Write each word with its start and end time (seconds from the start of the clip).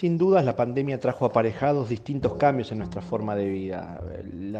Sin 0.00 0.16
dudas, 0.16 0.46
la 0.46 0.56
pandemia 0.56 0.98
trajo 0.98 1.26
aparejados 1.26 1.90
distintos 1.90 2.36
cambios 2.36 2.72
en 2.72 2.78
nuestra 2.78 3.02
forma 3.02 3.36
de 3.36 3.50
vida. 3.50 4.00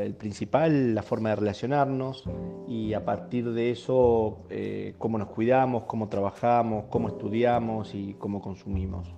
el 0.00 0.14
principal, 0.14 0.94
la 0.94 1.02
forma 1.02 1.30
de 1.30 1.34
relacionarnos 1.34 2.22
y 2.68 2.92
a 2.94 3.04
partir 3.04 3.50
de 3.50 3.72
eso, 3.72 4.44
eh, 4.48 4.94
cómo 4.96 5.18
nos 5.18 5.30
cuidamos, 5.30 5.86
cómo 5.86 6.08
trabajamos, 6.08 6.84
cómo 6.88 7.08
estudiamos 7.08 7.96
y 7.96 8.14
cómo 8.14 8.40
consumimos. 8.40 9.12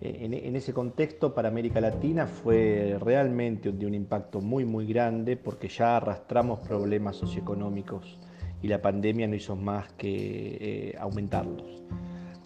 Eh, 0.00 0.40
en, 0.44 0.56
ese 0.56 0.72
contexto, 0.72 1.34
para 1.34 1.48
América 1.48 1.78
Latina 1.78 2.26
fue 2.26 2.96
realmente 2.98 3.70
de 3.70 3.84
un 3.84 3.92
impacto 3.92 4.40
muy, 4.40 4.64
muy 4.64 4.86
grande 4.86 5.36
porque 5.36 5.68
ya 5.68 5.98
arrastramos 5.98 6.60
problemas 6.60 7.16
socioeconómicos 7.16 8.18
y 8.62 8.68
la 8.68 8.80
pandemia 8.80 9.28
no 9.28 9.34
hizo 9.34 9.56
más 9.56 9.92
que 9.92 10.08
eh, 10.08 10.96
aumentarlos. 10.98 11.82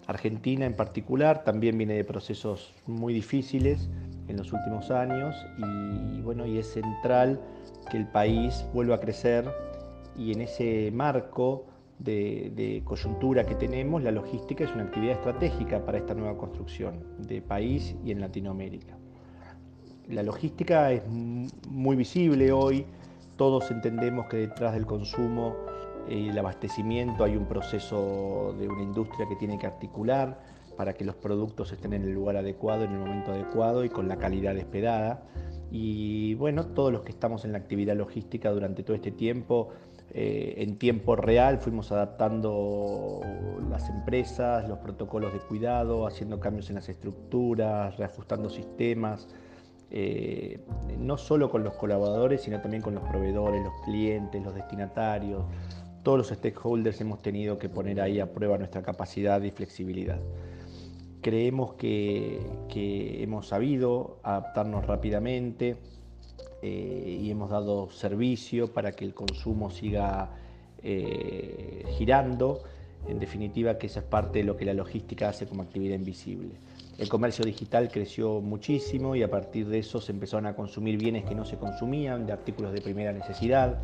Argentina 0.07 0.65
en 0.65 0.75
particular 0.75 1.43
también 1.43 1.77
viene 1.77 1.95
de 1.95 2.03
procesos 2.03 2.73
muy 2.85 3.13
difíciles 3.13 3.89
en 4.27 4.37
los 4.37 4.53
últimos 4.53 4.91
años 4.91 5.35
y, 5.57 6.21
bueno, 6.21 6.45
y 6.45 6.57
es 6.57 6.67
central 6.67 7.39
que 7.89 7.97
el 7.97 8.07
país 8.07 8.65
vuelva 8.73 8.95
a 8.95 8.99
crecer 8.99 9.45
y 10.17 10.31
en 10.31 10.41
ese 10.41 10.91
marco 10.93 11.65
de, 11.99 12.81
coyuntura 12.83 13.45
que 13.45 13.55
tenemos, 13.55 14.03
la 14.03 14.11
logística 14.11 14.63
es 14.63 14.71
una 14.73 14.83
actividad 14.83 15.15
estratégica 15.15 15.83
para 15.85 15.97
esta 15.97 16.13
nueva 16.13 16.37
construcción 16.37 17.03
de 17.19 17.41
país 17.41 17.95
y 18.03 18.11
en 18.11 18.21
Latinoamérica. 18.21 18.97
La 20.09 20.21
logística 20.21 20.91
es 20.91 21.01
muy 21.07 21.95
visible 21.95 22.51
hoy, 22.51 22.85
todos 23.37 23.71
entendemos 23.71 24.27
que 24.27 24.37
detrás 24.37 24.73
del 24.73 24.85
consumo 24.85 25.55
el 26.09 26.37
abastecimiento, 26.37 27.23
hay 27.23 27.35
un 27.35 27.45
proceso 27.45 28.55
de 28.59 28.67
una 28.67 28.83
industria 28.83 29.27
que 29.27 29.35
tiene 29.35 29.57
que 29.57 29.67
articular 29.67 30.39
para 30.75 30.93
que 30.93 31.05
los 31.05 31.15
productos 31.15 31.71
estén 31.71 31.93
en 31.93 32.03
el 32.03 32.11
lugar 32.11 32.37
adecuado, 32.37 32.83
en 32.83 32.91
el 32.91 32.99
momento 32.99 33.31
adecuado 33.31 33.83
y 33.83 33.89
con 33.89 34.07
la 34.07 34.17
calidad 34.17 34.57
esperada. 34.57 35.23
Y 35.71 36.35
bueno, 36.35 36.67
todos 36.67 36.91
los 36.91 37.01
que 37.01 37.11
estamos 37.11 37.45
en 37.45 37.51
la 37.51 37.57
actividad 37.57 37.95
logística 37.95 38.51
durante 38.51 38.83
todo 38.83 38.95
este 38.95 39.11
tiempo, 39.11 39.69
eh, 40.11 40.55
en 40.57 40.77
tiempo 40.77 41.15
real 41.15 41.57
fuimos 41.57 41.91
adaptando 41.91 43.21
las 43.69 43.89
empresas, 43.89 44.67
los 44.69 44.79
protocolos 44.79 45.33
de 45.33 45.39
cuidado, 45.39 46.07
haciendo 46.07 46.39
cambios 46.39 46.69
en 46.69 46.75
las 46.75 46.87
estructuras, 46.87 47.97
reajustando 47.97 48.49
sistemas, 48.49 49.27
eh, 49.91 50.59
no 50.97 51.17
solo 51.17 51.49
con 51.49 51.63
los 51.63 51.73
colaboradores, 51.73 52.41
sino 52.41 52.61
también 52.61 52.81
con 52.81 52.95
los 52.95 53.03
proveedores, 53.03 53.63
los 53.63 53.73
clientes, 53.83 54.43
los 54.43 54.53
destinatarios, 54.53 55.43
todos 56.05 56.19
los 56.19 56.27
stakeholders 56.27 57.01
hemos 57.01 57.19
tenido 57.23 57.57
que 57.57 57.67
poner 57.67 57.99
ahí 57.99 58.19
a 58.19 58.31
prueba 58.31 58.59
nuestra 58.59 58.83
capacidad 58.83 59.41
y 59.41 59.49
flexibilidad. 59.49 60.19
Creemos 61.19 61.73
que, 61.73 62.39
hemos 63.23 63.47
sabido 63.47 64.19
adaptarnos 64.21 64.85
rápidamente 64.85 65.77
eh, 66.61 67.19
y 67.23 67.31
hemos 67.31 67.49
dado 67.49 67.89
servicio 67.89 68.71
para 68.71 68.91
que 68.91 69.03
el 69.03 69.15
consumo 69.15 69.71
siga 69.71 70.29
eh, 70.83 71.83
girando. 71.97 72.61
En 73.07 73.17
definitiva, 73.17 73.79
que 73.79 73.87
esa 73.87 74.01
es 74.01 74.05
parte 74.05 74.39
de 74.39 74.45
lo 74.45 74.57
que 74.57 74.65
la 74.65 74.75
logística 74.75 75.29
hace 75.29 75.47
como 75.47 75.63
actividad 75.63 75.95
invisible. 75.95 76.51
El 76.97 77.09
comercio 77.09 77.43
digital 77.43 77.89
creció 77.91 78.41
muchísimo 78.41 79.15
y 79.15 79.23
a 79.23 79.29
partir 79.29 79.67
de 79.67 79.79
eso 79.79 79.99
se 79.99 80.11
empezaron 80.11 80.45
a 80.45 80.55
consumir 80.55 80.97
bienes 80.97 81.25
que 81.25 81.35
no 81.35 81.43
se 81.43 81.57
consumían, 81.57 82.25
de 82.25 82.33
artículos 82.33 82.71
de 82.71 82.81
primera 82.81 83.11
necesidad 83.11 83.81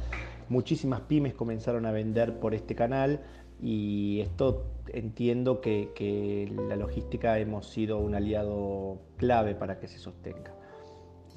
muchísimas 0.52 1.00
pymes 1.02 1.34
comenzaron 1.34 1.86
a 1.86 1.92
vender 1.92 2.38
por 2.40 2.54
este 2.54 2.76
canal 2.76 3.22
y 3.62 4.20
esto 4.20 4.66
entiendo 4.88 5.62
que, 5.62 6.52
la 6.68 6.76
logística 6.76 7.40
hemos 7.40 7.68
sido 7.68 8.00
un 8.00 8.16
aliado 8.16 9.00
clave 9.18 9.56
para 9.56 9.80
que 9.80 9.88
se 9.88 9.98
sostenga. 9.98 10.54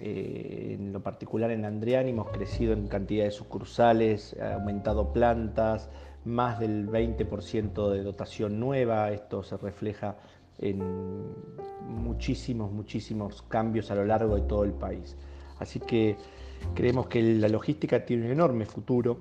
Eh, 0.00 0.76
en 0.76 0.92
lo 0.92 1.00
particular 1.00 1.52
en 1.52 1.64
Andriani 1.64 2.10
hemos 2.10 2.30
crecido 2.30 2.72
en 2.72 2.88
cantidad 2.88 3.24
de 3.24 3.30
sucursales, 3.30 4.36
aumentado 4.40 5.12
plantas, 5.12 5.88
más 6.24 6.58
del 6.58 6.88
20% 6.88 7.90
de 7.90 8.02
dotación 8.02 8.58
nueva, 8.58 9.12
esto 9.12 9.44
se 9.44 9.56
refleja 9.58 10.16
en 10.58 10.80
muchísimos, 11.88 12.72
muchísimos 12.72 13.42
cambios 13.42 13.90
a 13.90 13.94
lo 13.94 14.04
largo 14.04 14.36
de 14.36 14.42
todo 14.42 14.64
el 14.64 14.72
país. 14.72 15.16
Así 15.58 15.80
que 15.80 16.16
Creemos 16.72 17.06
que 17.06 17.22
la 17.22 17.48
logística 17.48 18.04
tiene 18.04 18.26
un 18.26 18.32
enorme 18.32 18.64
futuro 18.64 19.18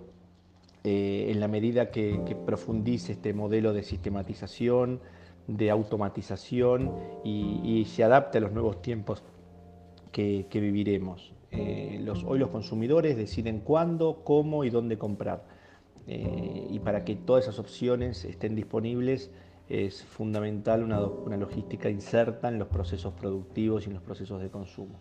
eh, 0.83 1.27
en 1.29 1.39
la 1.39 1.47
medida 1.47 1.91
que, 1.91 2.35
profundice 2.45 3.13
este 3.13 3.33
modelo 3.33 3.73
de 3.73 3.83
sistematización, 3.83 5.01
de 5.47 5.69
automatización 5.69 6.91
y, 7.23 7.85
se 7.87 8.03
adapte 8.03 8.37
a 8.37 8.41
los 8.41 8.53
nuevos 8.53 8.81
tiempos 8.81 9.21
que, 10.11 10.47
viviremos. 10.51 11.33
Eh, 11.51 12.03
hoy 12.25 12.39
los 12.39 12.49
consumidores 12.49 13.17
deciden 13.17 13.59
cuándo, 13.59 14.21
cómo 14.23 14.63
y 14.63 14.69
dónde 14.69 14.97
comprar. 14.97 15.43
Eh, 16.07 16.67
y 16.71 16.79
para 16.79 17.05
que 17.05 17.15
todas 17.15 17.43
esas 17.43 17.59
opciones 17.59 18.25
estén 18.25 18.55
disponibles 18.55 19.31
es 19.69 20.03
fundamental 20.03 20.83
una 20.83 21.37
logística 21.37 21.89
inserta 21.89 22.49
en 22.49 22.59
los 22.59 22.67
procesos 22.67 23.13
productivos 23.13 23.85
y 23.85 23.87
en 23.87 23.95
los 23.95 24.03
procesos 24.03 24.41
de 24.41 24.49
consumo. 24.49 24.99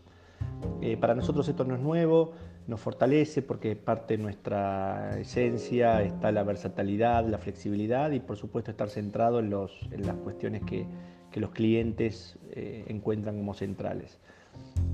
Eh, 0.81 0.97
para 0.97 1.15
nosotros 1.15 1.49
esto 1.49 1.65
no 1.65 1.75
es 1.75 1.81
nuevo, 1.81 2.33
nos 2.67 2.81
fortalece 2.81 3.43
porque 3.43 3.77
parte 3.77 4.17
de 4.17 4.23
nuestra 4.23 5.19
esencia 5.19 6.03
está 6.03 6.33
la 6.33 6.43
versatilidad, 6.43 7.27
la 7.27 7.39
flexibilidad 7.39 8.11
y 8.11 8.21
por 8.21 8.37
supuesto 8.37 8.71
estar 8.71 8.89
centrado 8.89 9.39
en, 9.39 9.51
las 9.51 10.17
cuestiones 10.23 10.63
que, 10.63 10.87
los 11.35 11.51
clientes 11.51 12.39
eh, 12.51 12.85
encuentran 12.89 13.37
como 13.39 13.55
centrales. 13.55 14.19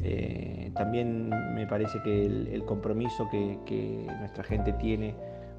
Eh, 0.03 0.71
también 0.75 1.31
me 1.55 1.67
parece 1.67 2.01
que 2.05 2.27
el, 2.27 2.65
compromiso 2.65 3.29
que, 3.31 4.07
nuestra 4.21 4.45
gente 4.45 4.73
tiene 4.75 5.15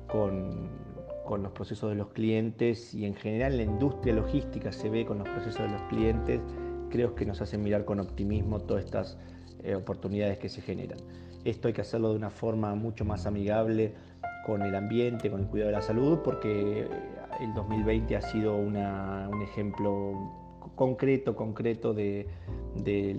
con, 0.08 0.70
con 1.30 1.44
los 1.44 1.52
procesos 1.52 1.92
de 1.92 1.96
los 1.96 2.08
clientes 2.08 2.92
y 2.96 3.06
en 3.06 3.14
general 3.14 3.56
la 3.58 3.62
industria 3.62 4.16
logística 4.16 4.72
se 4.72 4.90
ve 4.90 5.06
con 5.06 5.20
los 5.20 5.30
procesos 5.30 5.62
de 5.62 5.70
los 5.70 5.82
clientes, 5.84 6.42
creo 6.90 7.14
que 7.14 7.24
nos 7.24 7.40
hace 7.40 7.56
mirar 7.56 7.86
con 7.86 8.00
optimismo 8.00 8.62
todas 8.62 8.84
estas 8.84 9.20
eh, 9.62 9.76
oportunidades 9.76 10.40
que 10.40 10.50
se 10.50 10.62
generan. 10.62 10.98
Esto 11.46 11.68
hay 11.68 11.76
que 11.76 11.82
hacerlo 11.82 12.10
de 12.10 12.16
una 12.16 12.32
forma 12.32 12.74
mucho 12.74 13.06
más 13.06 13.28
amigable 13.28 13.94
con 14.44 14.64
el 14.64 14.74
ambiente, 14.74 15.30
con 15.30 15.42
el 15.42 15.46
cuidado 15.46 15.70
de 15.70 15.76
la 15.76 15.84
salud, 15.84 16.18
porque 16.24 16.88
el 17.40 17.54
2020 17.54 18.16
ha 18.16 18.22
sido 18.22 18.56
un 18.56 18.76
ejemplo 19.44 20.16
concreto, 20.74 21.36
concreto 21.36 21.94
del 21.94 22.26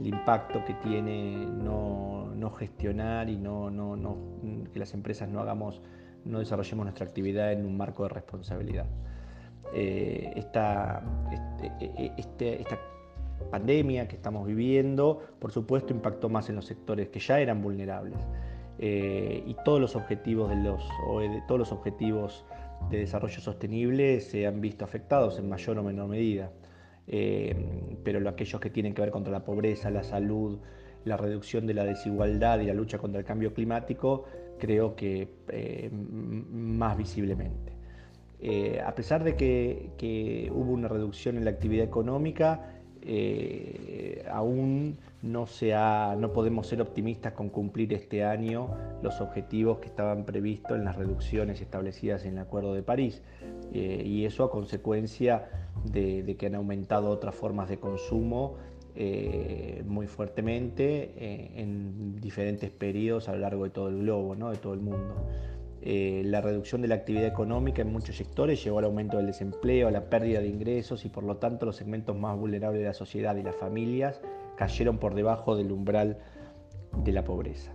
impacto 0.05 0.65
que 0.65 0.75
tiene 0.83 1.47
no, 1.47 2.51
gestionar 2.59 3.31
y 3.31 3.37
no, 3.37 3.71
que 4.73 4.81
las 4.81 4.95
empresas 4.95 5.29
no 5.29 5.39
hagamos, 5.39 5.81
no 6.25 6.39
desarrollemos 6.39 6.85
nuestra 6.85 7.07
actividad 7.07 7.53
en 7.53 7.65
un 7.67 7.77
marco 7.77 8.05
de 8.05 8.11
responsabilidad. 8.11 8.87
Eh, 9.75 10.33
esta, 10.37 11.03
este, 11.33 11.85
e, 11.85 12.05
e, 12.05 12.13
este, 12.19 12.61
esta 12.61 12.79
pandemia 13.51 14.09
que 14.09 14.17
estamos 14.17 14.47
viviendo, 14.47 15.21
por 15.39 15.53
supuesto, 15.53 15.93
impactó 15.93 16.29
más 16.29 16.49
en 16.49 16.57
los 16.57 16.67
sectores 16.67 17.09
que 17.09 17.21
ya 17.21 17.41
eran 17.41 17.63
vulnerables. 17.63 18.19
Eh, 18.79 19.45
y 19.47 19.55
todos 19.65 19.81
los 19.81 19.95
objetivos 19.95 20.49
de 20.49 20.57
los 20.57 20.83
e 21.23 21.43
todos 21.47 21.59
los 21.59 21.73
objetivos 21.73 22.47
de 22.89 22.99
desarrollo 22.99 23.41
sostenible 23.41 24.21
se 24.21 24.47
han 24.47 24.63
visto 24.63 24.87
afectados 24.87 25.39
en 25.39 25.49
mayor 25.49 25.79
o 25.79 25.83
menor 25.83 26.09
medida. 26.09 26.51
Eh, 27.07 27.55
pero 28.05 28.27
aquellos 28.29 28.61
que 28.61 28.71
tienen 28.71 28.95
que 28.95 29.03
ver 29.03 29.11
contra 29.11 29.33
la 29.33 29.45
pobreza, 29.45 29.91
la 29.91 30.03
salud, 30.03 30.61
la 31.05 31.17
reducción 31.17 31.67
de 31.67 31.75
la 31.75 31.85
desigualdad 31.85 32.61
y 32.61 32.67
la 32.67 32.75
lucha 32.75 32.99
contra 32.99 33.21
el 33.21 33.27
cambio 33.27 33.53
climático, 33.55 34.25
creo 34.59 34.95
que 34.95 35.29
eh, 35.49 35.91
más 35.93 36.97
visiblemente. 36.97 37.73
a 38.85 38.95
pesar 38.95 39.25
de 39.25 39.37
que, 39.37 40.51
hubo 40.55 40.73
una 40.73 40.89
reducción 40.89 41.37
en 41.37 41.45
la 41.45 41.51
actividad 41.51 41.85
económica, 41.85 42.81
eh, 43.03 44.27
aún 44.31 44.99
no, 45.23 45.47
no 46.19 46.33
podemos 46.33 46.67
ser 46.67 46.83
optimistas 46.83 47.33
con 47.33 47.49
cumplir 47.49 47.95
este 47.95 48.25
año 48.25 48.69
los 49.03 49.21
objetivos 49.21 49.79
que 49.79 49.89
estaban 49.89 50.25
previstos 50.25 50.77
en 50.77 50.85
las 50.85 50.97
reducciones 50.97 51.61
establecidas 51.61 52.25
en 52.25 52.35
el 52.35 52.39
Acuerdo 52.41 52.75
de 52.75 52.83
París. 52.83 53.23
Eh, 53.73 54.03
y 54.05 54.25
eso 54.25 54.45
a 54.45 54.51
consecuencia 54.51 55.49
de, 55.85 56.37
que 56.39 56.47
han 56.47 56.55
aumentado 56.55 57.09
otras 57.11 57.35
formas 57.35 57.69
de 57.69 57.79
consumo 57.79 58.57
eh, 58.95 59.83
muy 59.87 60.07
fuertemente 60.07 61.61
en 61.61 62.21
diferentes 62.21 62.71
periodos 62.71 63.29
a 63.29 63.33
lo 63.33 63.39
largo 63.39 63.65
de 63.65 63.71
todo 63.71 63.89
el 63.89 63.99
globo, 64.01 64.35
de 64.51 64.59
todo 64.59 64.75
el 64.75 64.81
mundo. 64.81 65.27
Eh, 65.83 66.23
la 66.27 66.43
reducción 66.43 66.83
de 66.83 66.89
la 66.89 66.97
actividad 66.97 67.27
económica 67.27 67.81
en 67.81 67.91
muchos 67.91 68.17
sectores 68.17 68.63
llevó 68.63 68.81
al 68.81 68.85
aumento 68.85 69.17
del 69.17 69.27
desempleo, 69.27 69.89
a 69.89 69.91
la 69.91 70.11
pérdida 70.11 70.41
de 70.41 70.49
ingresos 70.49 71.07
y 71.07 71.09
por 71.09 71.25
lo 71.25 71.39
tanto 71.39 71.65
los 71.65 71.77
segmentos 71.77 72.15
más 72.17 72.37
vulnerables 72.39 72.83
de 72.83 72.89
la 72.89 72.95
sociedad 72.95 73.35
y 73.37 73.43
las 73.43 73.57
familias 73.57 74.21
cayeron 74.57 74.99
por 74.99 75.15
debajo 75.15 75.57
del 75.57 75.73
umbral 75.73 76.19
de 77.03 77.13
la 77.13 77.25
pobreza. 77.25 77.73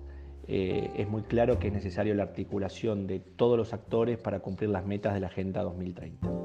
Eh, 0.48 0.92
es 0.96 1.10
muy 1.10 1.24
claro 1.24 1.58
que 1.58 1.68
es 1.68 1.74
necesario 1.74 2.14
la 2.14 2.24
articulación 2.24 3.08
de 3.08 3.20
todos 3.20 3.58
los 3.58 3.74
actores 3.74 4.20
para 4.20 4.40
cumplir 4.40 4.70
las 4.70 4.86
metas 4.86 5.16
de 5.16 5.22
la 5.22 5.28
Agenda 5.28 5.64
2030. 5.64 6.45